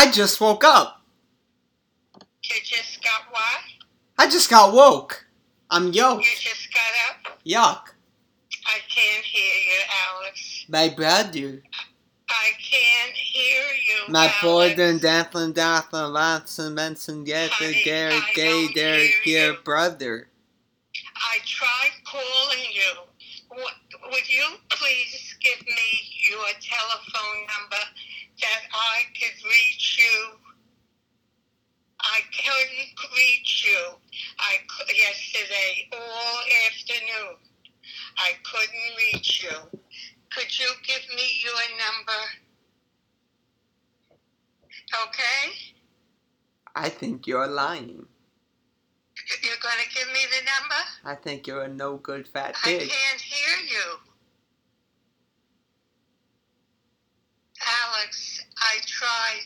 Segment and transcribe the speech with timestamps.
[0.00, 1.02] I just woke up.
[2.42, 3.60] You just got what?
[4.16, 5.26] I just got woke.
[5.70, 7.38] I'm You just got up?
[7.44, 7.92] Yuck.
[8.64, 10.64] I can't hear you, Alex.
[10.70, 11.62] My brother.
[12.30, 14.10] I can't hear you.
[14.12, 17.84] My brother and Daphne, Daphne, Lanson, Benson, get the Honey,
[18.34, 20.28] gay, dear, dear brother.
[21.16, 23.60] I tried calling you.
[24.10, 25.90] Would you please give me
[26.30, 27.84] your telephone number
[28.40, 30.36] that I could reach you?
[32.50, 32.64] I
[32.96, 33.94] couldn't reach you.
[34.38, 37.36] I cou- yesterday all afternoon.
[38.18, 39.56] I couldn't reach you.
[40.30, 42.22] Could you give me your number?
[45.06, 45.74] Okay?
[46.74, 48.06] I think you're lying.
[49.42, 50.82] You're gonna give me the number?
[51.04, 52.90] I think you're a no good fat I pig.
[52.90, 53.98] can't hear you.
[57.84, 59.44] Alex, I tried.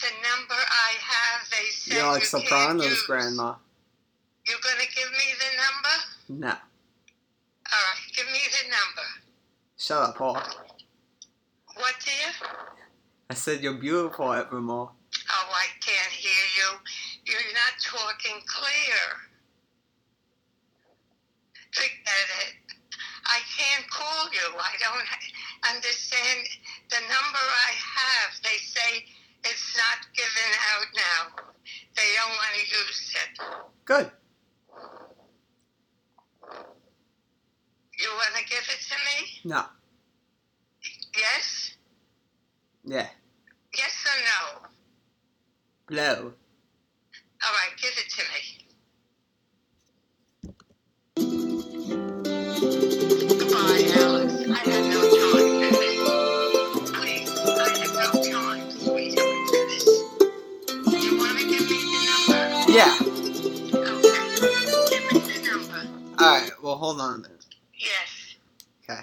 [0.00, 1.48] The number I have,
[2.14, 3.02] they said You're like you Sopranos.
[3.06, 3.54] Grandma.
[4.46, 6.46] You're gonna give me the number?
[6.46, 6.48] No.
[6.48, 9.06] All right, give me the number.
[9.76, 10.34] Shut up, Paul.
[11.76, 12.48] What, dear?
[13.30, 14.90] I said you're beautiful, Evermore.
[15.30, 16.68] Oh, I can't hear you.
[17.24, 19.00] You're not talking clear.
[21.72, 22.54] Forget it.
[23.26, 24.58] I can't call you.
[24.58, 26.48] I don't understand
[26.90, 28.34] the number I have.
[28.42, 29.04] They say
[29.44, 31.49] it's not given out now.
[32.00, 33.32] They don't want to use it.
[33.84, 34.10] Good.
[37.98, 39.40] You want to give it to me?
[39.44, 39.64] No.
[41.14, 41.76] Yes?
[42.84, 43.06] Yeah.
[43.76, 44.68] Yes or no?
[45.88, 46.32] Blow.
[47.42, 48.59] All right, give it to me.
[62.80, 62.96] Yeah.
[62.98, 63.10] Okay.
[64.88, 66.24] Give me the number.
[66.24, 67.44] Alright, well, hold on a minute.
[67.78, 68.36] Yes.
[68.82, 69.02] Okay.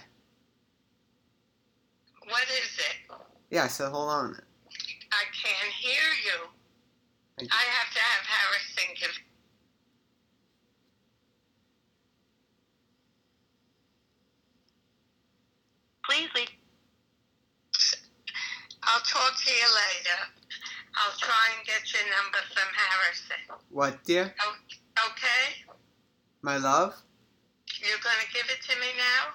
[2.27, 3.15] What is it?
[3.51, 4.43] Yeah, I said hold on a minute.
[5.11, 6.47] I can't hear you.
[7.37, 9.11] Thank I have to have Harrison give.
[16.03, 16.49] Please leave.
[18.81, 20.46] I'll talk to you later.
[20.99, 23.41] I'll try and get your number from Harrison.
[23.69, 24.33] What, dear?
[25.05, 25.63] Okay?
[26.41, 26.95] My love?
[27.81, 29.33] You're going to give it to me now?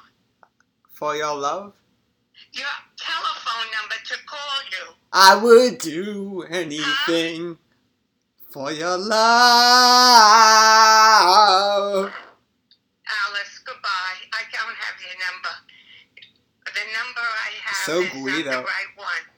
[0.93, 1.75] For your love?
[2.53, 2.67] Your
[2.97, 4.94] telephone number to call you.
[5.12, 7.59] I would do anything
[8.50, 9.12] for your love.
[13.06, 14.19] Alice, goodbye.
[14.32, 15.55] I don't have your number.
[16.67, 19.31] The number I have So is not the right one.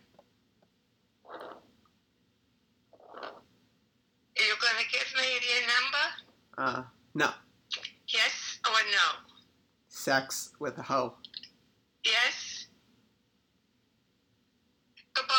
[4.46, 6.06] You're going to give me your number?
[6.58, 6.82] Uh,
[7.14, 7.30] no.
[8.08, 9.30] Yes or no?
[9.88, 11.14] Sex with a hoe.
[12.04, 12.66] Yes?
[15.14, 15.34] Goodbye,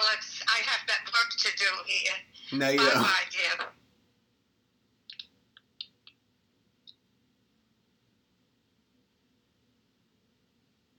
[0.00, 0.42] Alex.
[0.48, 2.58] I have that work to do here.
[2.58, 2.94] No, you don't.
[2.94, 3.66] bye, dear.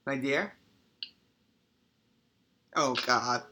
[0.08, 0.54] My dear?
[2.76, 3.42] Oh, God.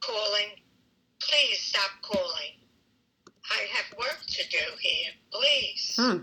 [0.00, 0.50] Calling.
[1.20, 2.52] Please stop calling.
[3.50, 5.12] I have work to do here.
[5.32, 5.94] Please.
[5.96, 6.22] Hmm.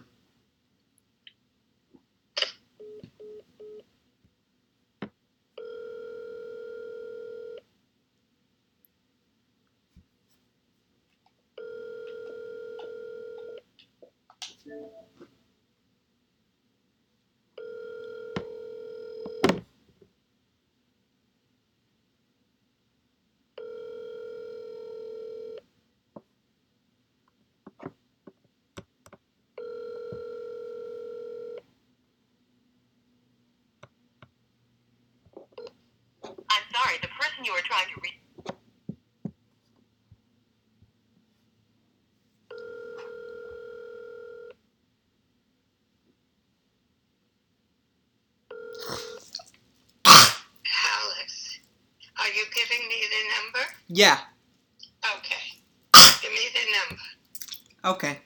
[36.50, 38.13] I'm sorry, the person you are trying to reach.
[50.06, 51.59] Alex,
[52.19, 53.63] are you giving me the number?
[53.88, 54.18] Yeah.
[55.18, 55.45] Okay.
[56.21, 57.06] Give me the number.
[57.86, 58.19] Okay.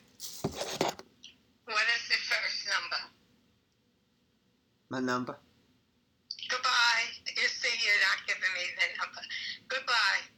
[1.66, 3.00] What is the first number?
[4.88, 5.36] My number.
[6.48, 7.04] Goodbye.
[7.36, 9.22] You see, you're not giving me the number.
[9.68, 10.32] Goodbye.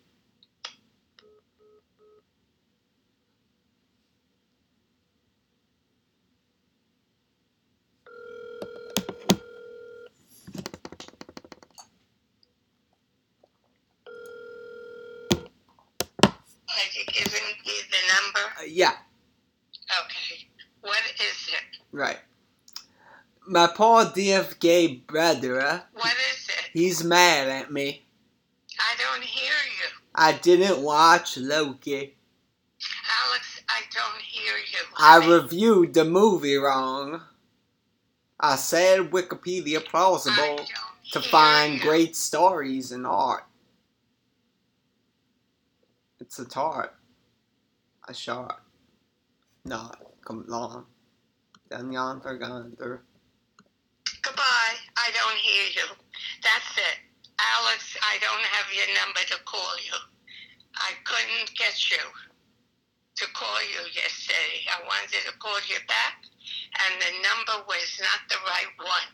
[16.76, 18.55] Are you me the number?
[18.61, 18.93] Uh, yeah.
[20.05, 20.49] Okay.
[20.81, 21.81] What is it?
[21.93, 22.19] Right.
[23.47, 24.11] My poor
[24.59, 25.83] gay brother.
[25.93, 26.71] What is it?
[26.73, 28.05] He's mad at me.
[28.79, 29.89] I don't hear you.
[30.15, 32.17] I didn't watch Loki.
[33.27, 34.79] Alex, I don't hear you.
[34.97, 35.33] I honey.
[35.33, 37.21] reviewed the movie wrong.
[38.41, 40.67] I said Wikipedia plausible
[41.13, 41.81] to find you.
[41.81, 43.45] great stories and art.
[46.21, 46.95] It's a tart.
[48.09, 48.61] A shot.
[49.65, 50.87] Not come along.
[51.71, 53.03] Den yonder gander.
[54.23, 54.77] Goodbye.
[54.97, 55.89] I don't hear you.
[56.43, 56.99] That's it.
[57.41, 59.97] Alex, I don't have your number to call you.
[60.77, 62.05] I couldn't get you
[63.17, 64.67] to call you yesterday.
[64.69, 66.25] I wanted to call you back,
[66.85, 69.11] and the number was not the right one.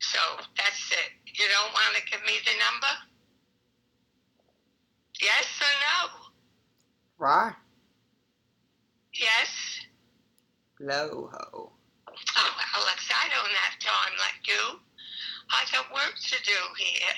[0.00, 0.18] So
[0.56, 1.10] that's it.
[1.26, 2.92] You don't want to give me the number?
[5.20, 6.23] Yes or no?
[7.18, 7.54] Right?
[9.12, 9.80] Yes?
[10.80, 11.72] Low ho.
[12.36, 14.80] Oh, Alex, I don't have time like you.
[15.50, 17.14] I got work to do here.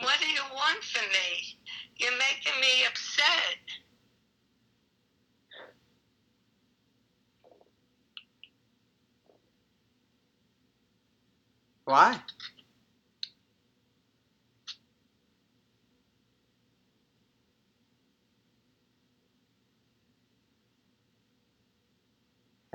[0.00, 1.58] What do you want from me?
[1.96, 3.58] You're making me upset.
[11.84, 12.20] Why?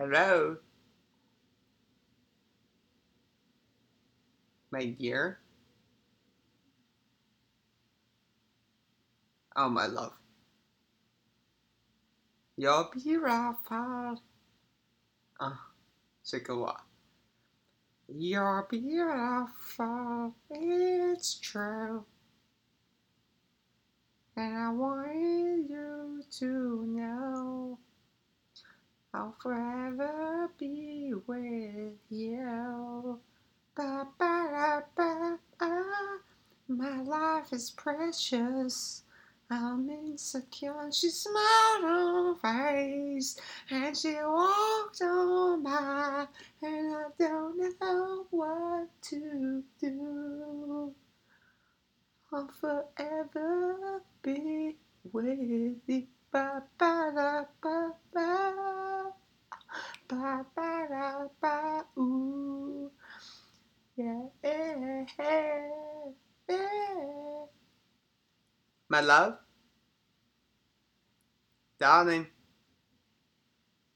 [0.04, 0.58] Hello?
[4.70, 5.40] My dear?
[9.56, 10.12] Oh, my love.
[12.58, 14.22] You're beautiful.
[15.40, 15.56] Uh,
[16.30, 16.86] take a walk.
[18.14, 22.04] You're beautiful, it's true.
[24.36, 27.80] And I want you to know
[29.14, 33.20] I'll forever be with you.
[33.76, 36.18] Ba ba ba ah,
[36.70, 39.04] my life is precious.
[39.52, 40.80] I'm insecure.
[40.82, 43.38] And she smiled on her face
[43.70, 46.28] and she walked on by,
[46.64, 50.94] and I don't know what to do.
[52.34, 54.78] I'll forever be
[55.12, 56.08] with you.
[56.32, 59.03] Ba ba da ba ba.
[60.08, 62.92] Ba ba da ba ooh.
[63.96, 65.06] Yeah, yeah,
[66.50, 67.46] yeah.
[68.90, 69.38] My love?
[71.80, 72.28] Darling.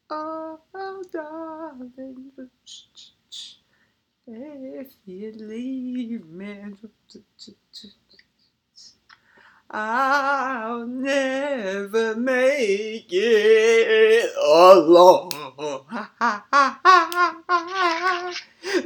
[0.10, 2.32] Oh, oh, darling.
[4.28, 6.74] If you leave me,
[9.70, 15.30] I'll never make it alone.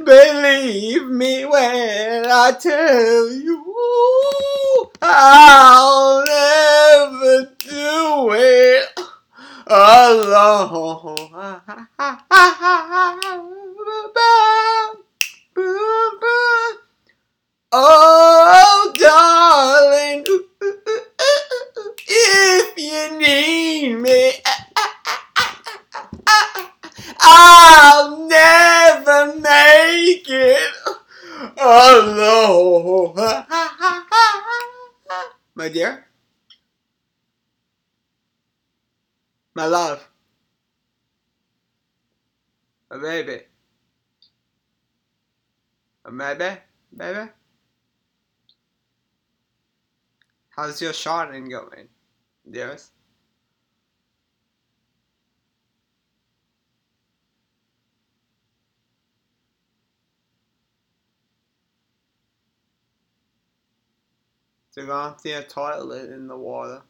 [0.04, 9.00] Believe me when I tell you, I'll never do it
[9.68, 11.16] alone.
[17.74, 20.26] Oh, darling,
[22.14, 24.32] if you need me,
[27.20, 30.72] I'll never make it
[31.58, 33.14] alone.
[35.54, 36.06] My dear,
[39.54, 40.08] my love,
[42.90, 43.40] my baby,
[46.10, 46.60] my baby,
[46.96, 47.30] baby.
[50.50, 51.88] How's your sharding going?
[52.50, 52.90] Yes.
[64.74, 64.86] To
[65.20, 66.82] see a toilet in the water.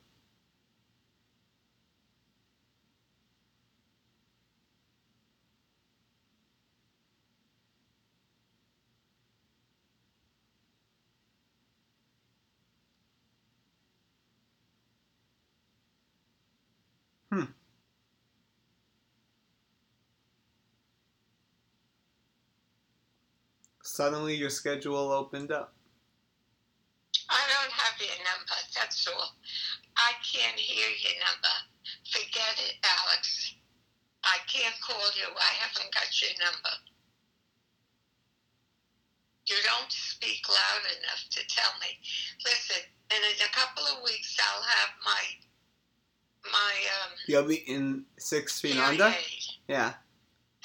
[23.92, 25.74] Suddenly your schedule opened up.
[27.28, 29.36] I don't have your number, that's all.
[29.98, 31.54] I can't hear your number.
[32.08, 33.52] Forget it, Alex.
[34.24, 35.28] I can't call you.
[35.36, 36.72] I haven't got your number.
[39.44, 41.98] You don't speak loud enough to tell me.
[42.46, 42.80] Listen,
[43.10, 45.22] and in a couple of weeks I'll have my
[46.50, 46.72] my
[47.04, 49.12] um You'll be in six feet under?
[49.68, 49.92] Yeah.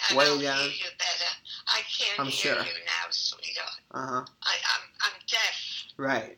[0.10, 0.58] And Way I'll down.
[0.60, 1.32] hear you better.
[1.68, 2.64] I can't I'm hear sure.
[2.64, 3.82] you now, sweetheart.
[3.92, 4.26] Uh huh.
[4.44, 5.86] I, I'm I'm deaf.
[5.98, 6.38] Right.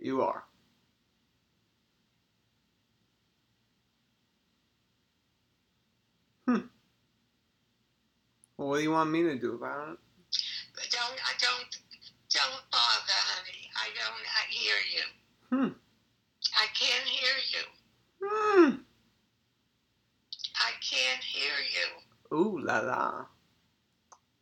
[0.00, 0.44] You are.
[6.46, 6.58] Hmm.
[8.58, 9.98] Well, what do you want me to do about it?
[10.74, 11.78] But don't I don't
[12.30, 13.70] don't bother, honey.
[13.76, 15.56] I don't I hear you.
[15.56, 15.72] Hmm.
[16.56, 17.64] I can't hear you.
[18.22, 18.74] Hmm.
[20.56, 21.52] I can't hear
[22.84, 23.20] la la.
[23.20, 23.24] Uh,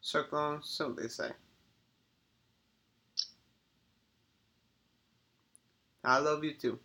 [0.01, 1.31] circle, so they say.
[6.05, 6.79] I love you too.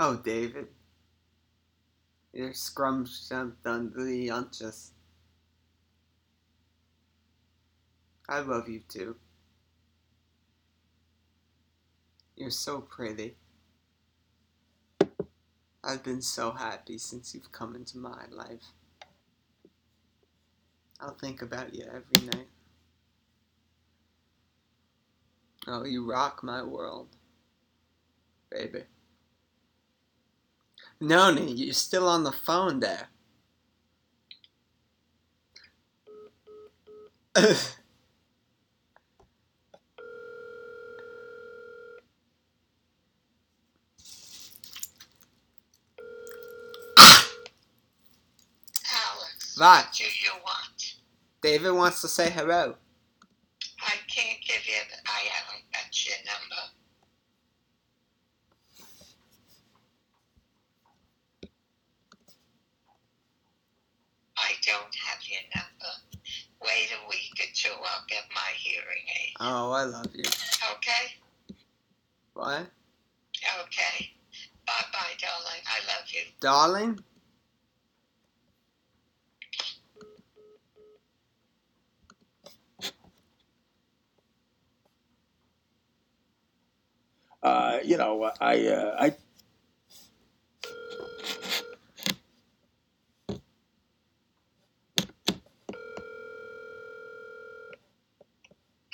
[0.00, 0.68] Oh, David.
[2.32, 3.32] You're scrumptious.
[8.28, 9.16] I love you too.
[12.36, 13.36] You're so pretty.
[15.82, 18.72] I've been so happy since you've come into my life.
[21.00, 22.48] I'll think about you every night.
[25.66, 27.08] Oh, you rock my world,
[28.50, 28.84] baby.
[31.00, 33.08] Noni, you're still on the phone there.
[48.92, 49.84] Alex, What?
[49.86, 50.94] what do you want?
[51.42, 52.74] David wants to say hello.
[53.80, 56.62] I can't give you the, I haven't got your number.
[64.36, 65.92] I don't have your number.
[66.62, 69.34] Wait a week or two, I'll get my hearing aid.
[69.40, 70.24] Oh, I love you.
[70.76, 71.14] Okay?
[72.34, 72.66] What?
[73.64, 74.10] Okay.
[74.66, 75.62] Bye bye, darling.
[75.66, 76.06] I love
[76.80, 76.96] you.
[87.42, 89.14] Uh, you know, I, uh, I,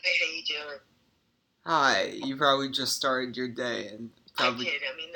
[0.03, 0.79] Hey, how you doing?
[1.64, 4.67] Hi, you probably just started your day and probably.
[4.69, 4.83] I did.
[4.93, 5.13] I'm in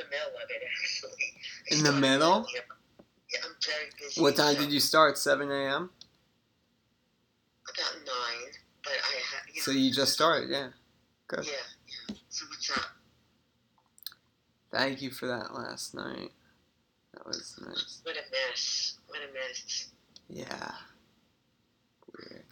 [1.79, 2.47] In the middle?
[2.55, 4.21] Yeah, I'm very busy.
[4.21, 5.17] What time so- did you start?
[5.19, 5.91] 7 a.m.?
[7.69, 9.55] About nine, but I have.
[9.55, 10.69] You So know, you just started, yeah.
[11.29, 11.45] Good.
[11.47, 11.53] Yeah,
[12.09, 12.17] yeah.
[12.31, 12.85] So what's up?
[14.73, 16.31] Thank you for that last night.
[17.15, 18.01] That was nice.
[18.03, 18.99] What a mess.
[19.07, 19.89] What a mess.
[20.29, 20.73] Yeah.
[22.19, 22.45] Weird.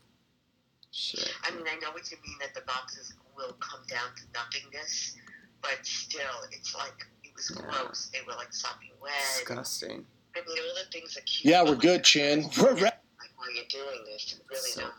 [0.92, 1.32] Shit.
[1.44, 5.16] I mean, I know what you mean that the boxes will come down to nothingness,
[5.62, 6.20] but still,
[6.52, 7.62] it's like was Yeah.
[7.62, 8.06] gross.
[8.12, 9.12] They were like sopping wet.
[9.38, 10.06] Disgusting.
[10.34, 11.50] I mean, all the things are cute.
[11.50, 12.50] yeah, we're good, Chin.
[12.58, 13.00] We're re- Like,
[13.36, 14.38] why are you doing this?
[14.50, 14.94] Really So- not.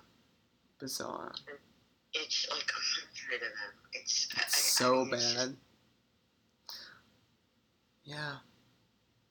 [0.80, 1.34] Bizarre.
[2.14, 3.74] It's like a hundred of them.
[3.94, 5.58] It's I- I- It's I so mean, it's bad.
[8.04, 8.38] Yeah.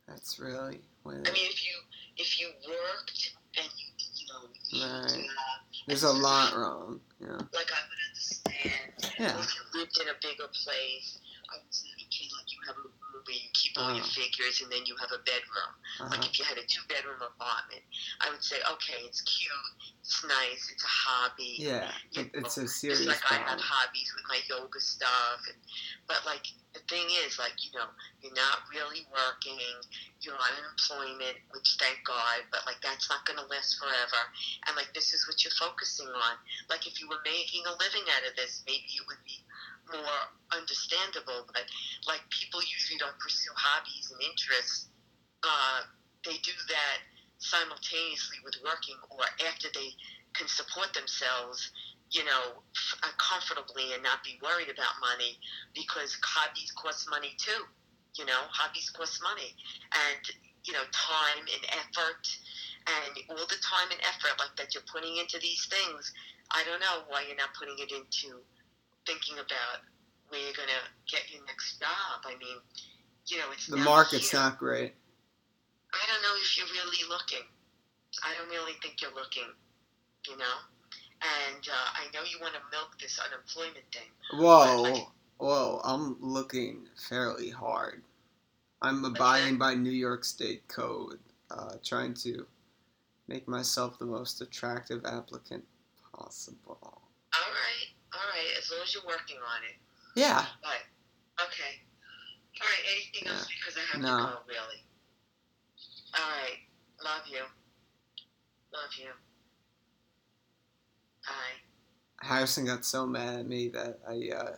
[0.07, 1.75] That's really what I mean, if you
[2.17, 5.29] if you worked and you you know you Right.
[5.29, 7.01] uh, There's a lot wrong.
[7.21, 7.39] Yeah.
[7.53, 9.15] like I would understand.
[9.19, 9.41] Yeah.
[9.41, 11.19] If you lived in a bigger place,
[11.53, 12.93] I would say, okay, like you have a room
[13.25, 14.09] where you keep all your Uh.
[14.09, 15.73] figures, and then you have a bedroom.
[16.01, 16.29] Like Uh-huh.
[16.29, 17.83] if you had a two-bedroom apartment,
[18.21, 19.51] I would say, okay, it's cute,
[20.01, 21.57] it's nice, it's a hobby.
[21.59, 21.93] Yeah.
[22.13, 25.57] It, it's a serious Just like I have hobbies with my yoga stuff, and
[26.07, 26.45] but like
[26.75, 27.89] the thing is, like you know,
[28.21, 29.59] you're not really working,
[30.21, 34.21] you're on unemployment, which thank God, but like that's not gonna last forever,
[34.67, 36.35] and like this is what you're focusing on.
[36.69, 39.41] Like if you were making a living out of this, maybe it would be
[39.93, 41.47] more understandable.
[41.53, 41.67] But
[42.07, 44.89] like people usually don't pursue hobbies and interests.
[45.43, 45.87] Uh,
[46.25, 46.99] they do that
[47.39, 49.93] simultaneously with working or after they
[50.35, 51.71] can support themselves,
[52.11, 55.39] you know, f- uh, comfortably and not be worried about money
[55.75, 57.63] because hobbies cost money too.
[58.19, 59.53] You know, hobbies cost money.
[59.93, 60.23] And,
[60.65, 62.25] you know, time and effort
[62.87, 66.13] and all the time and effort like that you're putting into these things,
[66.51, 68.41] I don't know why you're not putting it into
[69.07, 69.83] thinking about
[70.29, 72.23] where you're gonna get your next job.
[72.25, 72.59] I mean,
[73.27, 74.41] you know, it's The market's here.
[74.41, 74.95] not great.
[75.93, 77.47] I don't know if you're really looking.
[78.23, 79.49] I don't really think you're looking.
[80.29, 80.57] You know,
[81.23, 84.11] and uh, I know you want to milk this unemployment thing.
[84.35, 85.07] Whoa,
[85.39, 85.81] whoa!
[85.85, 88.03] I'm looking fairly hard.
[88.83, 91.19] I'm abiding by New York State code,
[91.51, 92.45] uh, trying to
[93.29, 95.65] make myself the most attractive applicant
[96.13, 96.79] possible.
[96.83, 97.01] All
[97.53, 98.51] right, all right.
[98.59, 99.77] As long as you're working on it.
[100.19, 100.45] Yeah.
[100.63, 100.81] But
[101.45, 101.85] okay.
[102.61, 102.85] All right.
[102.97, 103.47] Anything else?
[103.47, 104.17] Because I have No.
[104.17, 104.39] to go.
[104.49, 104.81] Really.
[106.15, 106.59] All right.
[107.05, 107.45] Love you.
[108.73, 109.11] Love you.
[111.27, 112.27] Bye.
[112.27, 114.57] Harrison got so mad at me that I uh,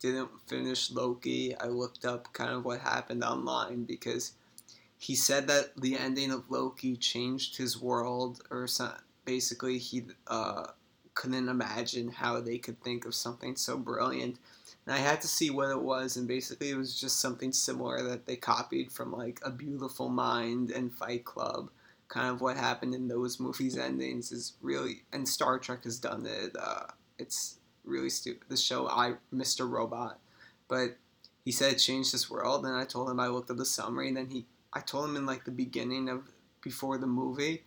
[0.00, 1.54] didn't finish Loki.
[1.56, 4.32] I looked up kind of what happened online because
[4.98, 8.92] he said that the ending of Loki changed his world, or some,
[9.24, 10.68] basically he uh,
[11.14, 14.38] couldn't imagine how they could think of something so brilliant.
[14.86, 18.02] And I had to see what it was, and basically it was just something similar
[18.02, 21.70] that they copied from like A Beautiful Mind and Fight Club
[22.08, 26.26] kind of what happened in those movies' endings is really, and Star Trek has done
[26.26, 26.54] it.
[26.58, 26.86] Uh,
[27.18, 28.44] it's really stupid.
[28.48, 29.68] The show I Mr.
[29.68, 30.18] Robot,
[30.68, 30.96] but
[31.44, 34.08] he said it changed his world, and I told him I looked at the summary,
[34.08, 36.30] and then he, I told him in like the beginning of
[36.62, 37.64] before the movie,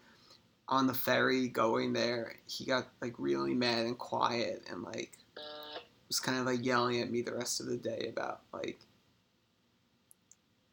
[0.70, 5.18] on the ferry going there, he got like really mad and quiet, and like
[6.08, 8.80] was kind of like yelling at me the rest of the day about like.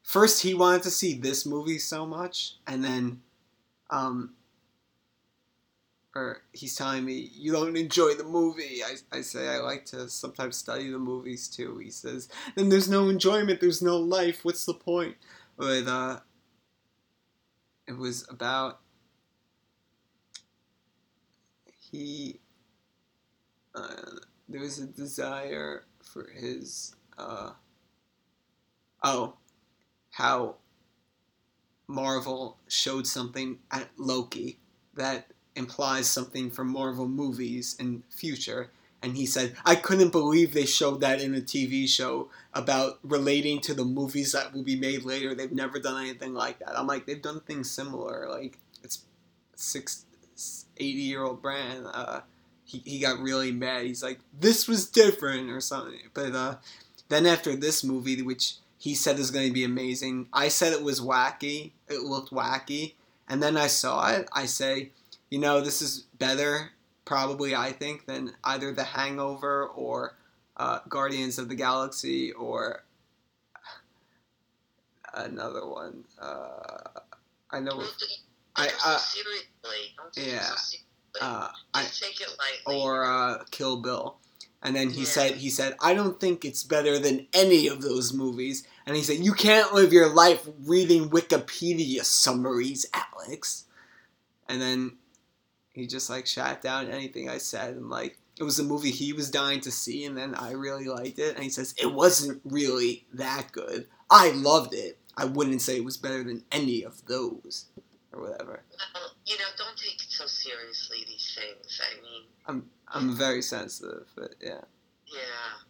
[0.02, 3.22] First, he wanted to see this movie so much, and then
[3.90, 4.34] um,
[6.14, 8.82] or he's telling me you don't enjoy the movie.
[8.84, 11.78] I, I say I like to sometimes study the movies too.
[11.78, 14.44] He says then there's no enjoyment, there's no life.
[14.44, 15.16] What's the point?
[15.56, 16.20] But uh,
[17.88, 18.80] it was about
[21.94, 22.40] he.
[23.74, 26.94] Uh, there was a desire for his.
[27.16, 27.50] Uh,
[29.02, 29.34] oh,
[30.10, 30.56] how
[31.86, 34.58] Marvel showed something at Loki
[34.94, 38.70] that implies something for Marvel movies in future.
[39.02, 43.60] And he said, I couldn't believe they showed that in a TV show about relating
[43.62, 45.34] to the movies that will be made later.
[45.34, 46.76] They've never done anything like that.
[46.78, 48.28] I'm like, they've done things similar.
[48.30, 49.04] Like, it's
[49.56, 50.06] six,
[50.76, 51.86] 80 year old brand.
[51.92, 52.20] Uh,
[52.64, 53.84] he, he got really mad.
[53.84, 56.00] He's like, this was different or something.
[56.14, 56.56] But uh,
[57.08, 60.28] then after this movie, which he said is going to be amazing.
[60.30, 61.70] I said it was wacky.
[61.88, 62.92] It looked wacky.
[63.26, 64.28] And then I saw it.
[64.30, 64.90] I say,
[65.30, 66.72] you know, this is better,
[67.06, 70.16] probably, I think, than either The Hangover or
[70.58, 72.84] uh, Guardians of the Galaxy or
[75.14, 76.04] another one.
[76.20, 77.00] Uh,
[77.50, 77.82] I know.
[78.56, 79.94] I- uh, seriously.
[79.96, 80.54] Don't take it yeah.
[80.56, 80.76] so.
[81.20, 82.82] Uh, I, take it lightly.
[82.82, 84.16] or uh, Kill Bill.
[84.62, 85.06] And then he Yeah.
[85.06, 88.66] said, he said, I don't think it's better than any of those movies.
[88.86, 93.64] And he said, you can't live your life reading Wikipedia summaries, Alex.
[94.48, 94.96] And then
[95.72, 99.12] he just like shut down anything I said and like it was a movie he
[99.12, 102.40] was dying to see and then I really liked it and he says it wasn't
[102.44, 103.86] really that good.
[104.10, 104.98] I loved it.
[105.16, 107.66] I wouldn't say it was better than any of those
[108.14, 108.62] or whatever.
[108.94, 111.80] Well, you know, don't take it so seriously, these things.
[111.80, 114.60] I mean, I'm I'm very sensitive, but yeah.
[115.06, 115.64] yeah.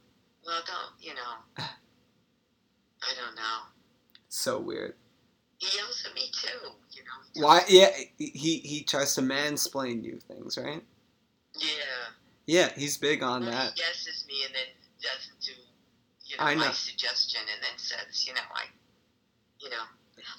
[0.46, 1.34] Well, don't, you know.
[1.58, 3.60] I don't know.
[4.28, 4.94] So weird.
[5.58, 7.46] He yells at me too, you know.
[7.46, 7.62] Why?
[7.68, 10.82] Yeah, he he tries to mansplain you things, right?
[11.56, 11.68] Yeah.
[12.46, 13.72] Yeah, he's big on Well, that.
[13.74, 14.68] He guesses me and then
[15.00, 15.52] doesn't do,
[16.26, 18.64] you know, I my suggestion and then says, you know, I,
[19.60, 19.84] you know,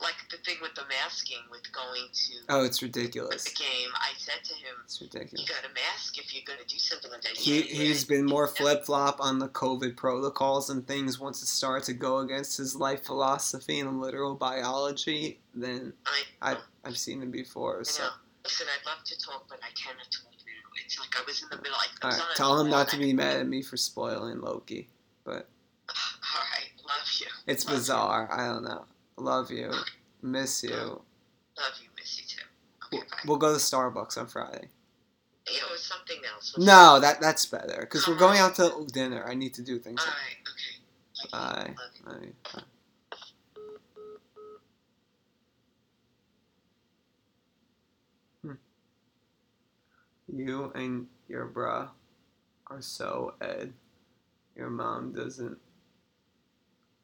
[0.01, 3.43] like the thing with the masking with going to Oh, it's ridiculous.
[3.43, 3.89] the game.
[3.95, 5.41] I said to him, It's ridiculous.
[5.41, 7.38] you got to mask if you're going to do something like that.
[7.38, 11.47] He Yeah, he's been more flip flop on the COVID protocols and things once it
[11.47, 17.21] started to go against his life philosophy and literal biology than I, I've I've seen
[17.21, 17.83] him before.
[17.83, 18.09] So, know.
[18.43, 20.81] Listen, I'd love to talk, but I cannot talk now.
[20.85, 21.73] It's like I was in the middle.
[21.77, 23.75] I, I was right, on a tell him not to be mad at me for
[23.77, 24.88] spoiling Loki.
[25.23, 25.47] but.
[25.89, 27.27] All right, love you.
[27.47, 27.79] It's Love you.
[27.79, 28.29] bizarre.
[28.31, 28.85] I don't know.
[29.17, 29.71] Love you.
[30.21, 30.71] Miss you.
[30.71, 31.01] Love
[31.82, 32.97] you, miss you too.
[32.97, 34.69] Okay, We'll, go to Starbucks on Friday.
[35.47, 36.56] Know, it's something else.
[36.58, 39.23] No, that that's better because we're going out to dinner.
[39.28, 40.01] I need to do things.
[40.01, 41.63] All Like, right.
[41.63, 41.73] Okay.
[41.73, 41.75] bye.
[42.12, 42.34] Love you.
[42.54, 42.54] Bye.
[42.54, 42.63] Bye.
[48.41, 48.54] Hmm.
[50.36, 51.89] You and your bra
[52.67, 53.73] are so Ed.
[54.56, 55.58] Your mom doesn't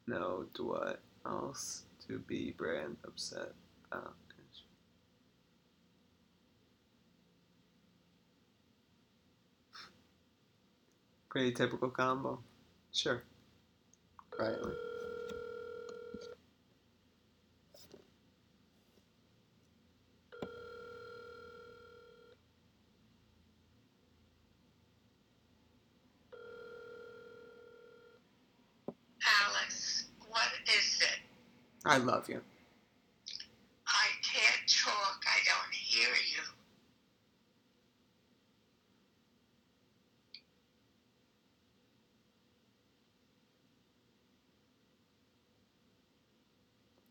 [0.06, 3.52] know what else to be brand upset
[3.90, 4.14] about.
[11.30, 12.40] Pretty typical combo.
[12.92, 13.22] Sure.
[14.30, 14.72] Quietly.
[29.40, 30.42] Alice, what
[30.76, 31.22] is it?
[31.84, 32.40] I love you.
[33.86, 35.24] I can't talk.
[35.26, 36.42] I don't hear you.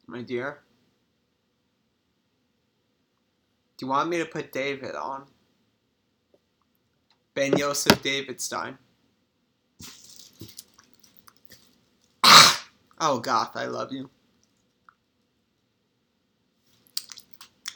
[0.07, 0.59] My dear.
[3.77, 5.25] Do you want me to put David on?
[7.33, 8.77] Ben Yosef David Stein.
[12.99, 14.09] oh, Goth, I love you.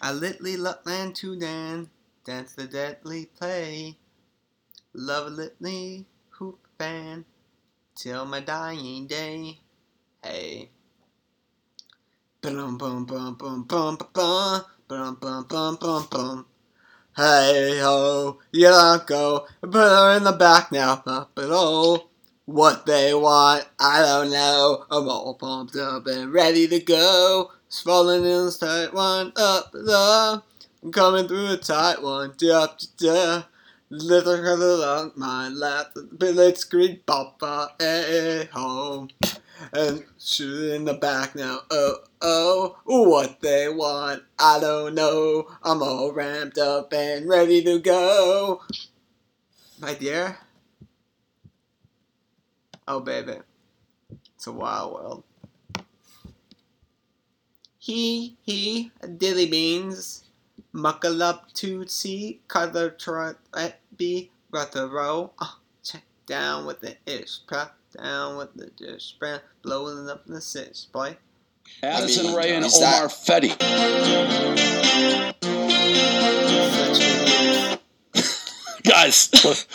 [0.05, 1.89] I litly land to Dan,
[2.23, 3.97] dance the deadly play.
[4.93, 7.25] Love a litly hoop band
[7.95, 9.61] till my dying day.
[10.23, 10.69] Hey.
[12.39, 16.45] Bum bum bum bum bum bum bum bum bum bum bum.
[17.17, 19.47] Hey ho, you don't go.
[19.59, 21.01] Put her in the back now,
[21.35, 22.11] it all.
[22.45, 24.85] What they want, I don't know.
[24.91, 27.49] I'm all pumped up and ready to go.
[27.75, 30.41] Swollen in this tight one, up the.
[30.81, 33.43] I'm coming through a tight one, da da da.
[33.89, 39.09] Little color on my lap, billet screen, papa, hey ho
[39.73, 41.59] and shoot in the back now.
[41.69, 45.47] Oh, oh, what they want, I don't know.
[45.61, 48.61] I'm all ramped up and ready to go.
[49.81, 50.38] My dear?
[52.88, 53.39] Oh, baby.
[54.35, 55.23] It's a wild world.
[57.85, 60.23] He, he, dilly beans.
[60.73, 65.29] Muckle up to see, color trot at be, brother row.
[65.37, 65.45] Uh,
[65.83, 70.85] check down with the ish, prep down with the dish, brand, blowing up the six,
[70.85, 71.15] boy.
[71.83, 74.65] Addison I mean, Ray and is that- Omer Fedi.
[78.83, 79.65] Guys, what,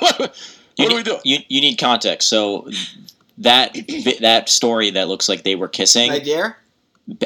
[0.00, 0.36] what
[0.78, 1.20] You are need, we doing?
[1.24, 2.28] You, you need context.
[2.30, 2.70] So
[3.38, 3.76] that
[4.20, 6.10] that story that looks like they were kissing.
[6.10, 6.56] My dear?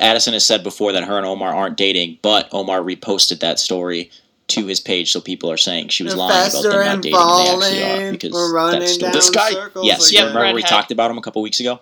[0.00, 4.10] Addison has said before that her and Omer aren't dating, but Omer reposted that story
[4.48, 7.18] to his page, so people are saying she was The lying about them not dating,
[7.18, 9.50] and they actually are because we're running that's down This guy?
[9.50, 10.26] circles Yes, again.
[10.34, 11.80] remember we talked about him a couple weeks ago.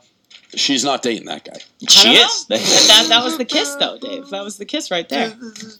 [0.54, 1.58] She's not dating that guy.
[1.88, 2.48] She is.
[2.48, 2.56] know.
[2.56, 4.30] that, that was the kiss, though, Dave.
[4.30, 5.34] That was the kiss right there.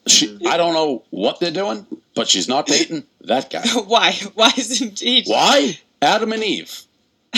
[0.07, 3.67] She, I don't know what they're doing, but she's not dating that guy.
[3.87, 4.13] Why?
[4.35, 5.25] Why isn't he?
[5.27, 5.79] Why?
[6.03, 6.83] Adam and Eve.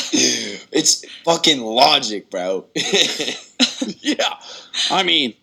[0.72, 2.66] it's fucking logic, bro.
[4.00, 4.34] Yeah.
[4.90, 5.34] I mean,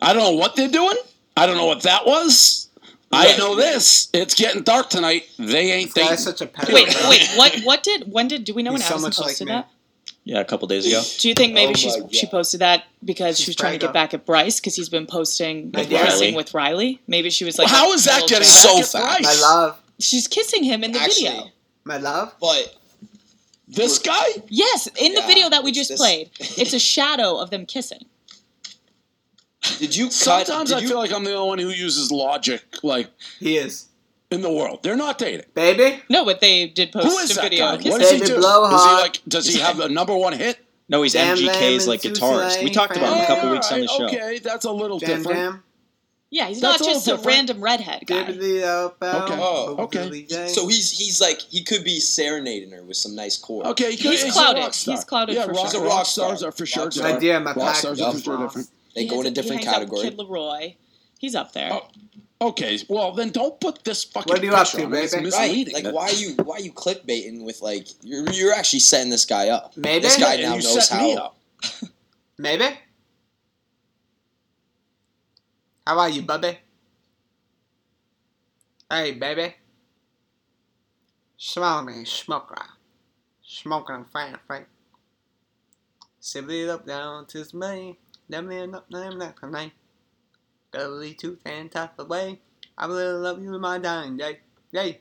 [0.00, 0.96] I don't know what they're doing.
[1.36, 2.68] I don't know what that was.
[3.12, 4.08] I know this.
[4.12, 5.28] It's getting dark tonight.
[5.38, 6.72] They ain't This guy's such a pedo.
[6.72, 7.10] Wait, bro.
[7.10, 7.28] wait.
[7.36, 7.60] What?
[7.62, 8.10] What did?
[8.10, 8.44] When did?
[8.44, 9.68] Do we know when He's so Addison much like posted that?
[10.24, 11.02] Yeah, a couple days ago.
[11.18, 13.72] Do you think maybe Oh she's my she posted that because She's she was trying
[13.72, 16.34] to prayed get back at Bryce because he's been posting With kissing Riley.
[16.36, 17.00] with Riley?
[17.06, 18.44] Maybe she was like, How a is that getting.
[18.44, 19.22] So fast.
[19.22, 19.80] My love.
[19.98, 21.46] She's kissing him in the Actually, video.
[21.84, 22.34] My love?
[22.40, 22.76] but
[23.68, 24.24] This guy?
[24.48, 27.64] Yes, in the Yeah, video that we just this- played, it's a shadow of them
[27.66, 28.04] kissing.
[29.78, 30.12] did you cut?
[30.12, 33.56] Sometimes did I you, feel like I'm the only one who uses logic, like He
[33.56, 33.86] is.
[34.30, 34.80] in the world.
[34.82, 35.46] They're not dating.
[35.54, 36.02] Baby?
[36.10, 37.76] No, but they did post Who is a that video.
[37.76, 37.88] guy?
[37.90, 38.40] What does he David do?
[38.40, 38.74] Blowhard.
[38.74, 39.20] Is he like?
[39.28, 40.58] Does he have a number one hit?
[40.88, 42.44] No, he's Jam MGK's Lamb like and guitarist.
[42.48, 44.04] Tuesday, We talked about him a couple All weeks on the show.
[44.06, 45.38] Okay, that's a little Jam different.
[45.38, 45.62] Jam?
[46.34, 48.24] Yeah, he's That's not all just a random redhead guy.
[48.24, 49.36] Dibbity out bow, Okay.
[49.38, 50.46] Oh, okay.
[50.48, 53.68] So he's he's like he could be serenading her with some nice chords.
[53.68, 54.62] Okay, he could, He's a clouded.
[54.62, 54.94] rock star.
[54.94, 55.82] He's clouded yeah, for rock, sure.
[55.82, 57.22] rock, He's a rock stars are for sure Rock different.
[57.22, 58.68] My my rock stars are for sure different.
[58.94, 60.10] They He go in a hangs- he different hangs out with category.
[60.10, 60.76] Kid LAROI.
[61.18, 61.68] He's up there.
[61.70, 61.86] Oh,
[62.40, 64.98] Okay, well then don't put this fucking What are you up to, me.
[65.00, 65.30] It's baby?
[65.30, 65.84] Right?
[65.84, 69.26] Like why are you why are you clickbaiting with like you're you're actually setting this
[69.26, 69.76] guy up.
[69.76, 70.02] Maybe?
[70.02, 71.20] This guy Yeah, now you knows set me how.
[71.26, 71.36] up.
[72.38, 72.64] Maybe?
[75.84, 76.58] How are you, bubby?
[78.88, 79.56] Hey, baby.
[81.56, 82.62] Me, smoker.
[83.42, 84.66] Smoking fan, right?
[86.20, 87.98] Sibbly up down to me.
[88.28, 89.72] Never up, name, that name.
[90.70, 92.38] Gully tooth and tap away.
[92.78, 94.38] I will love you in my dying day.
[94.70, 95.00] Yay.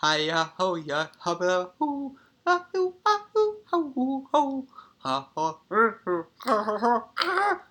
[0.00, 4.66] Hiya ho ya hubba hoo ah hoo ah hoo ho hoo ho
[4.98, 6.78] ha ha er, er, ha, ha,
[7.16, 7.62] ha,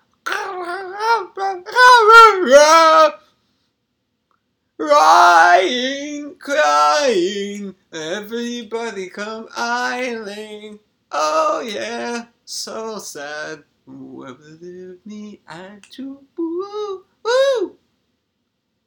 [4.76, 10.78] Crying, crying, everybody come isling.
[11.10, 13.64] Oh yeah, so sad.
[13.86, 17.76] Whoever lived me had to woo woo.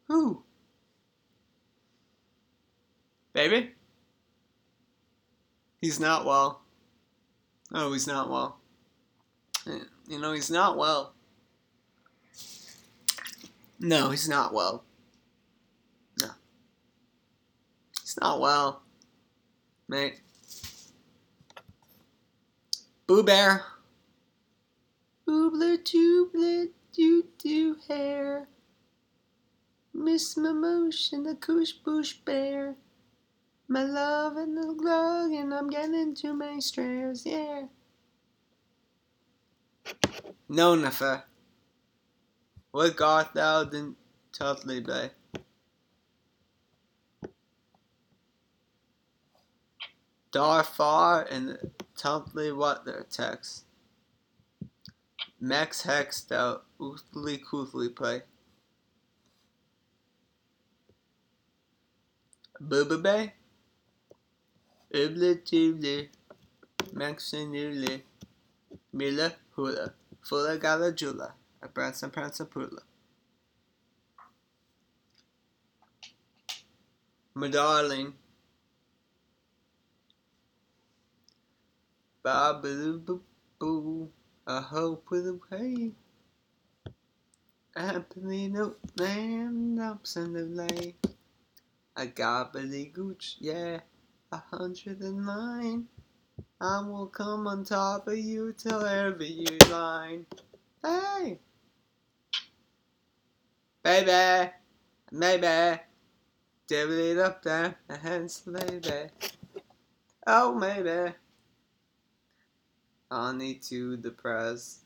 [0.07, 0.43] Who?
[3.33, 3.71] Baby?
[5.81, 6.61] He's not well.
[7.73, 8.59] Oh, he's not well.
[10.07, 11.14] You know, he's not well.
[13.85, 14.83] No, he's not well.
[16.19, 16.29] No.
[18.01, 18.81] He's not well.
[19.87, 20.21] Mate.
[23.05, 23.63] Boo Bear.
[25.29, 28.47] Oobler doobler doo doo hair.
[29.93, 32.73] Miss my motion, the koosh boosh bear.
[33.67, 37.65] My love and the glug, and I'm getting to my stairs, yeah.
[40.49, 41.23] No, Nefer.
[42.75, 43.95] What God thou didn't
[44.33, 45.09] totally be.
[50.33, 51.57] Dar far and
[51.97, 53.63] totally what their text.
[55.39, 58.23] Max hex thou oothly coothly play.
[62.61, 63.33] Booba bay.
[64.93, 66.09] Ubli tubli.
[66.93, 68.01] Maxinuli.
[68.91, 69.93] Mila hula.
[70.21, 71.35] Fula gala jula.
[71.65, 72.83] A branson prancer pula.
[77.33, 78.13] My darling.
[82.21, 83.21] Baboo boo
[83.57, 84.11] boo.
[84.45, 85.93] I hope with a way.
[87.75, 91.03] Happily no man ups in the lake.
[91.97, 92.53] I got
[92.93, 93.79] Gooch, yeah,
[94.31, 95.87] a hundred and nine.
[96.61, 100.27] I will come on top of you till every you line.
[100.83, 101.39] Hey!
[103.85, 104.49] Baby!
[105.11, 105.79] Maybe!
[106.65, 109.11] Divvy it up there, a hands baby.
[110.25, 111.13] Oh, maybe.
[113.35, 114.79] Need to depress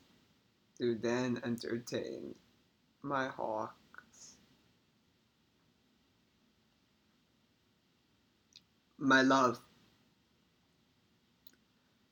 [0.79, 2.35] to then entertain
[3.01, 4.35] my hawks.
[8.97, 9.61] My love.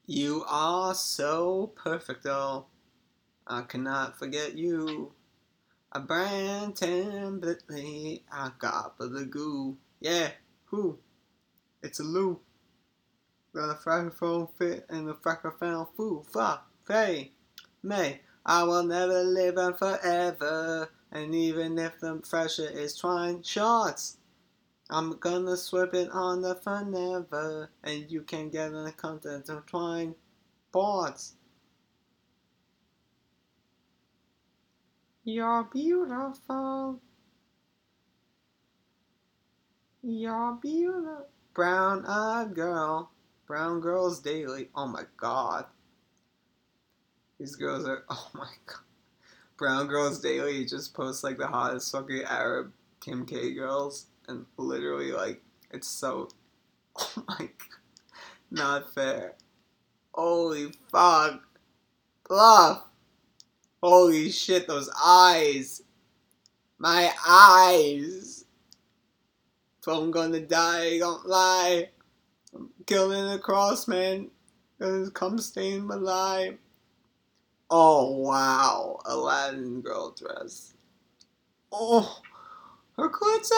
[0.06, 2.67] You are so perfect, oh.
[3.45, 5.12] I cannot forget you.
[5.93, 9.78] A brand template, I got the goo.
[10.02, 10.32] Yeah,
[10.65, 11.00] who?
[11.82, 12.41] It's a loo.
[13.56, 16.26] Got a fracrophone fit and a fracrophone fool.
[16.30, 17.32] Fuck, hey,
[17.82, 18.19] May.
[18.45, 20.89] I will never live on forever.
[21.10, 24.17] And even if the pressure is trying shots,
[24.89, 27.69] I'm gonna sweep it on the forever.
[27.84, 30.15] And you can get the content of twine
[30.73, 31.37] boards.
[35.28, 37.02] You're beautiful.
[40.02, 41.28] You're beautiful.
[41.54, 43.12] Brown eyed girl.
[43.46, 44.70] Brown girls daily.
[44.74, 45.66] Oh my god.
[47.38, 48.06] These girls are.
[48.10, 48.86] Oh my god.
[49.58, 54.06] Brown girls daily just posts like the hottest fucking Arab Kim K girls.
[54.30, 56.30] And literally, like, it's so.
[57.00, 57.82] Oh my god.
[58.50, 59.34] Not fair.
[60.13, 61.42] Holy fuck.
[62.30, 62.84] Bluff.
[63.82, 65.84] Holy shit, those eyes.
[66.80, 68.46] My eyes.
[69.80, 71.90] If I'm gonna die, don't lie.
[72.56, 74.30] I'm killing the cross, man.
[74.80, 76.56] Cause come stain my life.
[77.70, 80.74] Oh wow, Aladdin girl dress.
[81.72, 82.22] Oh,
[82.98, 83.52] her clit's.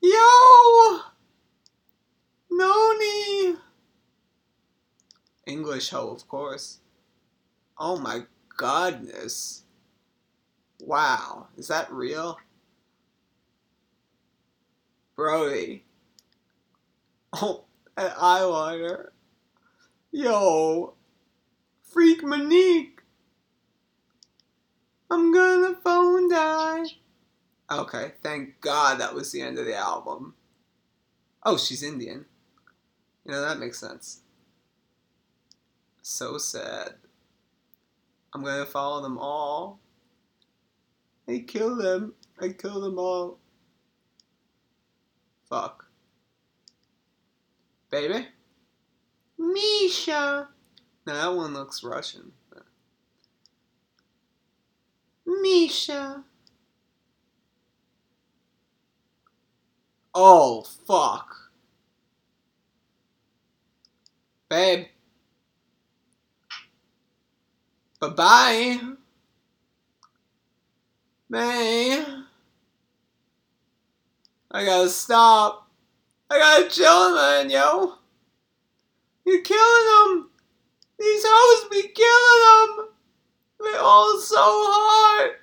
[0.00, 1.00] Yo,
[2.50, 3.56] Noni.
[5.46, 6.78] English hoe, of course.
[7.78, 8.22] Oh my
[8.56, 9.62] goodness.
[10.80, 12.38] Wow, is that real?
[15.16, 15.84] Brody.
[17.32, 17.64] Oh,
[17.96, 19.08] an eyeliner.
[20.10, 20.94] Yo.
[21.82, 23.00] Freak Monique.
[25.10, 26.84] I'm gonna phone die.
[27.70, 30.34] Okay, thank God that was the end of the album.
[31.44, 32.24] Oh, she's Indian.
[33.24, 34.20] You know, that makes sense.
[36.00, 36.94] So sad.
[38.34, 39.80] I'm gonna follow them all.
[41.28, 42.14] I kill them.
[42.40, 43.38] I kill them all.
[45.48, 45.86] Fuck.
[47.90, 48.26] Baby?
[49.38, 50.48] Misha!
[51.06, 52.32] Now that one looks Russian.
[55.26, 56.24] Misha!
[60.14, 61.34] Oh, fuck.
[64.48, 64.86] Babe.
[68.02, 68.80] Bye bye.
[71.30, 72.04] Babe.
[74.50, 75.70] I gotta stop.
[76.28, 77.94] I gotta chill, man, yo.
[79.24, 80.30] You're killing them.
[80.98, 82.88] These hoes be killing them.
[83.62, 85.36] They all so hard.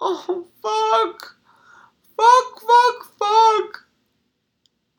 [0.00, 1.36] Oh, fuck.
[2.16, 3.84] Fuck, fuck, fuck.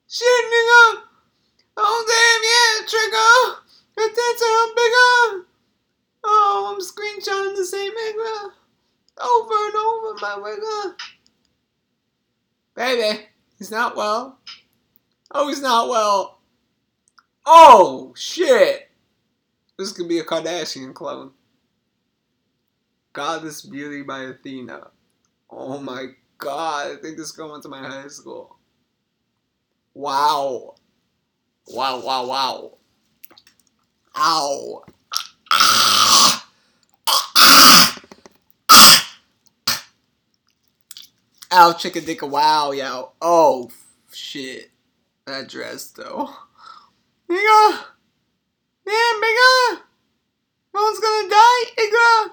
[0.08, 1.02] Shit, nigga.
[1.78, 3.58] Oh, damn, yeah, trigger.
[3.98, 5.51] Are bigger.
[6.24, 8.52] Oh, I'm screenshotting the same nigga.
[9.22, 10.96] Over and over, my nigga.
[12.76, 13.26] Baby,
[13.58, 14.40] he's not well.
[15.32, 16.40] Oh, he's not well.
[17.46, 18.90] Oh, shit.
[19.78, 21.32] This could be a Kardashian clone.
[23.14, 24.92] Goddess Beauty by Athena.
[25.50, 26.08] Oh my
[26.38, 28.58] god, I think this girl went to my high school.
[29.94, 30.76] Wow.
[31.68, 32.78] Wow, wow, wow.
[34.18, 34.84] Ow.
[41.54, 43.12] Ow, chicken dick wow, yo.
[43.22, 43.70] Oh,
[44.14, 44.72] shit.
[45.26, 46.30] That dress, though.
[47.30, 47.78] Nigga!
[48.86, 49.82] Damn, nigga!
[50.74, 52.32] No one's gonna die, nigga!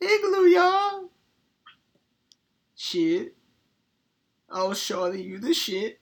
[0.00, 1.10] Igloo, y'all.
[2.76, 3.34] Shit.
[4.48, 5.98] Oh, shorty, you the shit.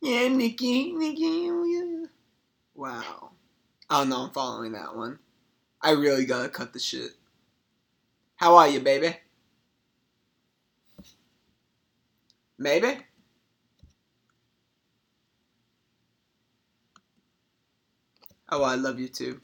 [0.00, 2.06] Yeah, Nikki, Nikki, yeah.
[2.74, 3.30] Wow.
[3.90, 5.18] Oh no, I'm following that one.
[5.80, 7.12] I really gotta cut the shit.
[8.36, 9.16] How are you, baby?
[12.58, 12.98] Maybe?
[18.50, 19.40] Oh, I love you too.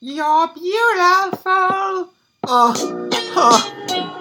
[0.00, 2.12] You're beautiful.
[2.44, 2.74] Uh,
[3.32, 3.72] huh.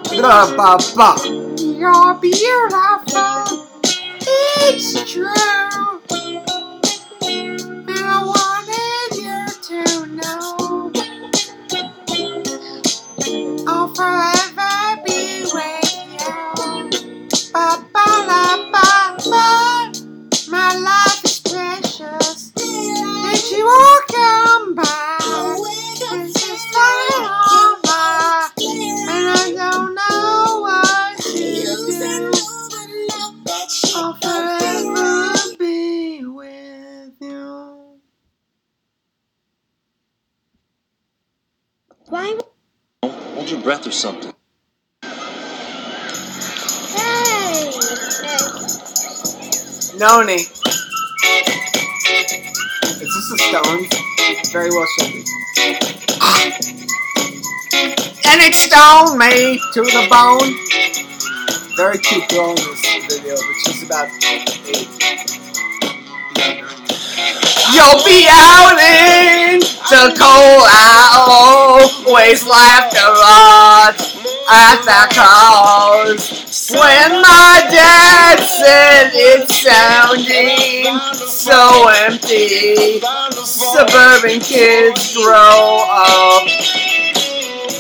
[0.10, 1.24] Blah, blah.
[1.58, 3.68] You're beautiful.
[4.24, 5.65] It's true.
[50.16, 50.34] Noni.
[50.36, 50.48] Is
[53.04, 53.84] this a stone?
[54.54, 55.26] Very well should be.
[58.24, 60.56] And it stoned me to the bone.
[61.76, 64.88] Very cute girl in this video, but she's about eight.
[67.74, 71.12] You'll be out in the cold, I
[72.08, 74.00] always laughed a lot
[74.48, 76.45] at the cause.
[76.72, 83.00] When my dad said it's sounding so empty,
[83.46, 86.44] suburban kids grow up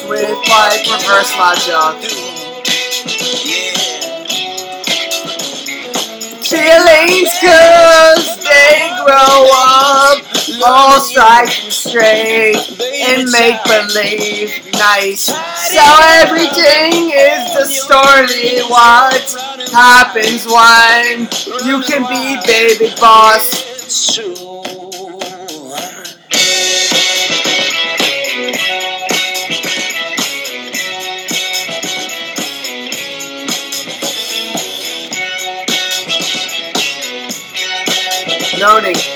[0.07, 2.11] with like reverse logic.
[6.45, 10.34] Feelings cause they grow up
[10.65, 15.25] all striking straight and make believe nice.
[15.25, 15.83] So
[16.21, 18.61] everything is the story.
[18.69, 19.35] What
[19.71, 21.27] happens when
[21.65, 23.65] you can be baby boss?
[38.87, 39.14] It's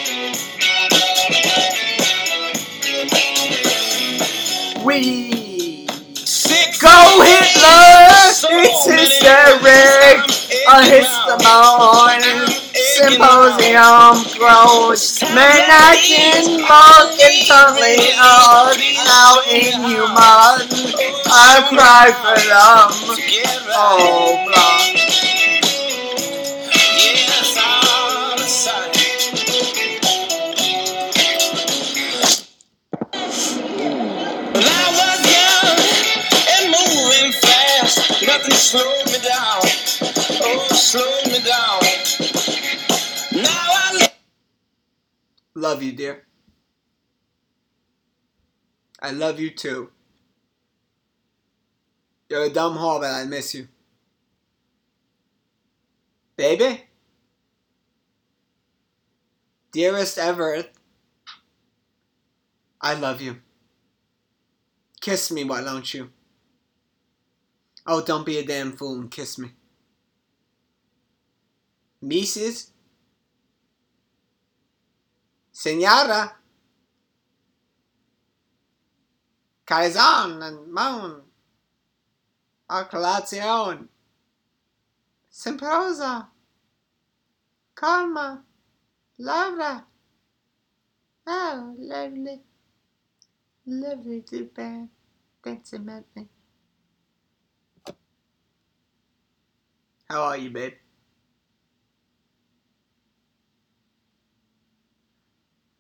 [4.86, 5.86] We
[6.80, 8.00] go Hitler!
[8.64, 10.20] It's hysteric!
[10.68, 15.22] A histamine symposium grows.
[15.36, 18.80] Men acting mock and totally odd.
[19.04, 20.68] How inhuman.
[21.28, 22.90] I cry for them.
[23.72, 25.39] Oh, blah.
[38.70, 39.62] Slowed me down.
[40.46, 41.80] Oh, slowed me down.
[43.44, 44.10] Now I
[45.56, 46.28] Love you, dear.
[49.02, 49.90] I love you too.
[52.30, 53.68] You're a dumb whore, but I miss you.
[56.38, 56.84] Baby?
[59.72, 60.72] Dearest Everett,
[62.80, 63.38] I love you.
[65.02, 66.12] Kiss me, why don't you?
[67.92, 69.50] Oh, don't be a damn fool and kiss me.
[72.04, 72.70] Mrs.
[75.52, 76.36] Senora.
[79.66, 81.22] Kaisan and Moan.
[82.70, 83.88] A colazione.
[85.34, 86.28] Simprosa.
[87.76, 88.44] Calma.
[89.18, 89.84] Laura.
[91.26, 92.40] Oh, ah, lovely.
[93.66, 94.90] Lovely to bed.
[95.44, 95.80] Thanks a.
[100.10, 100.74] How are you, babe?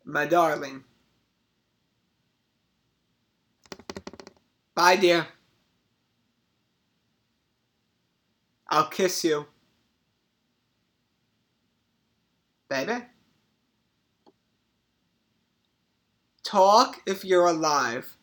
[0.06, 0.84] My darling.
[4.76, 5.28] Bye, dear.
[8.68, 9.48] I'll kiss you.
[12.70, 13.06] Baby?
[16.44, 18.16] Talk if you're alive.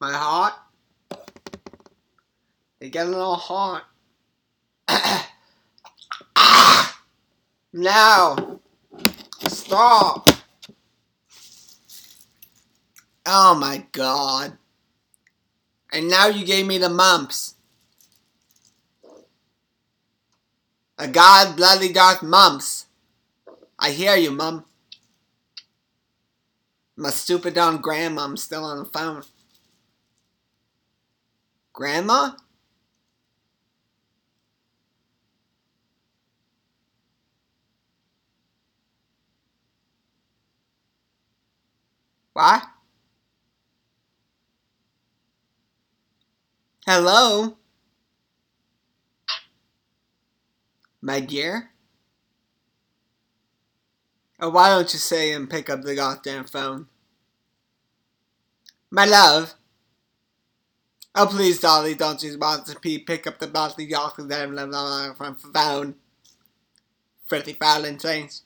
[0.00, 0.54] My heart?
[2.86, 3.82] You get a little hot.
[7.72, 8.60] now,
[9.48, 10.30] stop.
[13.26, 14.56] Oh my god.
[15.92, 17.56] And now you gave me the mumps.
[20.96, 22.86] A god bloody dark mumps.
[23.80, 24.64] I hear you, mum.
[26.96, 29.24] My stupid dumb grandmom's still on the phone.
[31.72, 32.36] Grandma?
[42.36, 42.64] What?
[46.84, 47.56] Hello?
[51.00, 51.70] My dear?
[54.38, 56.88] Oh, why don't you say and pick up the goddamn phone?
[58.90, 59.54] My love?
[61.14, 65.94] Oh, please, Dolly, don't want to pee, pick up the Monster goddamn phone?
[67.30, 68.42] Pretty Valentine's.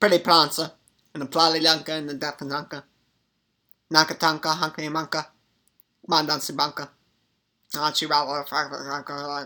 [0.00, 0.77] Pretty Prancer.
[1.18, 2.84] And the Plolly Lunka and the Dappanunka.
[3.92, 5.26] Nakatanka, Hunky Munka.
[6.08, 6.88] Mandansi Bunka.
[7.76, 8.44] Archie Rattler,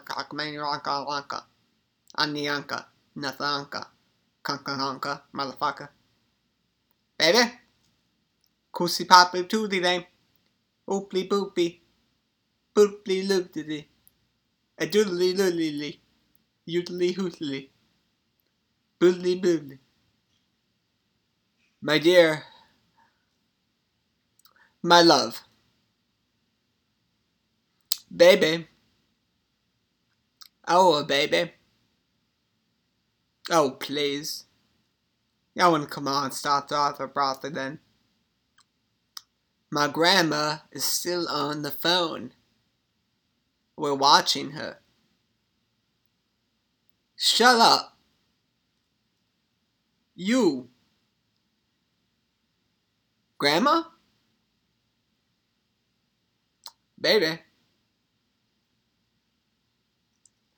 [0.05, 1.47] Cockmania Lanka.
[2.19, 2.85] Anyanka.
[3.17, 3.87] Nathanka.
[4.45, 5.23] Kunka Honka.
[5.35, 5.89] Motherfucker.
[7.17, 7.51] Baby?
[8.71, 10.05] Koosy Poppy Tooty Name.
[10.87, 11.81] Ooply boopy.
[12.75, 13.87] Booply loopty.
[14.77, 16.01] A doodly loodly.
[16.69, 17.71] Yoodly hootly.
[19.01, 19.79] Boodly boodly.
[21.85, 22.45] My dear.
[24.85, 25.43] My love.
[28.15, 28.69] Baby.
[30.69, 31.51] Oh, baby.
[33.51, 34.45] Oh, please.
[35.59, 37.81] I wouldn't come on, start author broadly then.
[39.69, 42.33] My grandma is still on the phone.
[43.77, 44.79] We're watching her.
[47.17, 47.97] Shut up.
[50.15, 50.69] You.
[53.43, 53.83] Grandma?
[57.01, 57.41] Baby.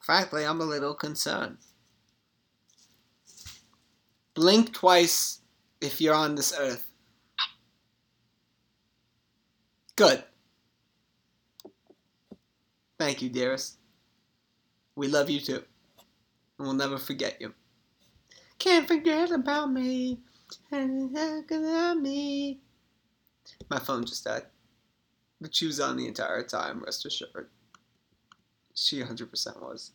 [0.00, 1.56] Frankly, I'm a little concerned.
[4.34, 5.40] Blink twice
[5.80, 6.86] if you're on this earth.
[9.96, 10.22] Good.
[12.98, 13.78] Thank you, dearest.
[14.94, 15.64] We love you too.
[16.58, 17.54] And we'll never forget you.
[18.58, 20.18] Can't forget about me.
[20.70, 22.60] about me.
[23.70, 24.44] My phone just died.
[25.40, 27.48] But she was on the entire time, rest assured.
[28.74, 29.92] She 100% was.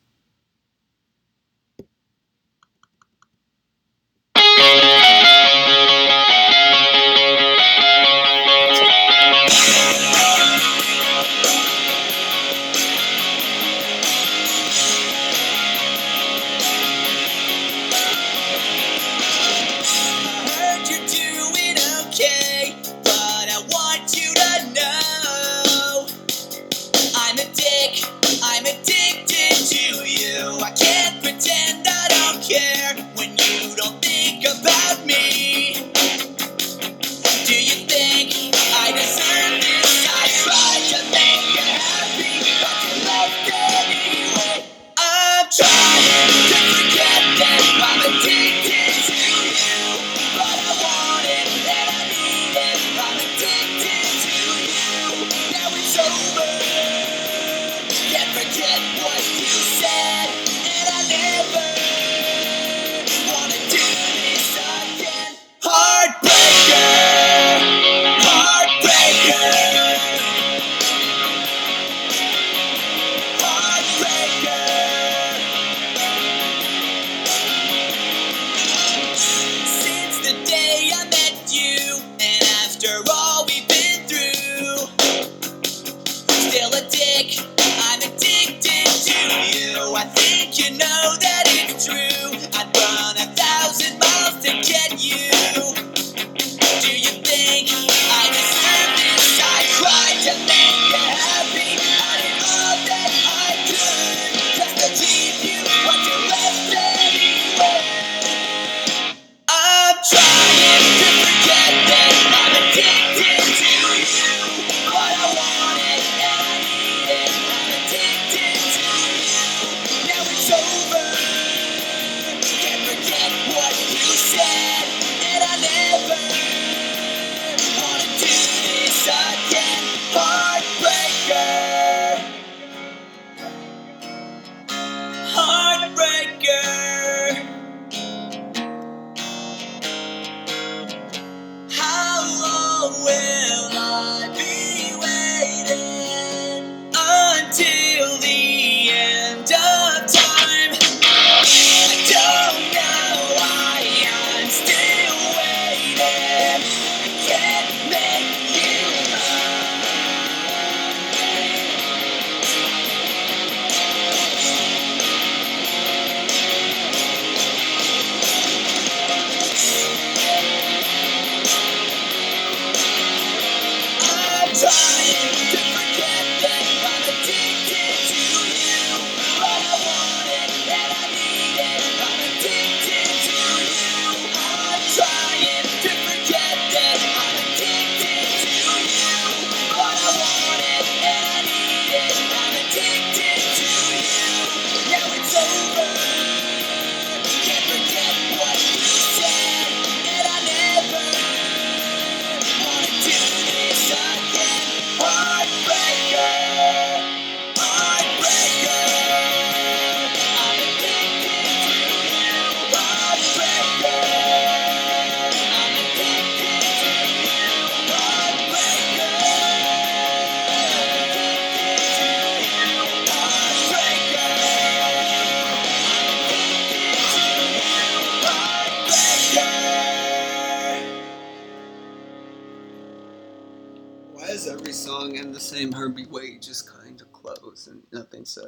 [238.26, 238.44] Said.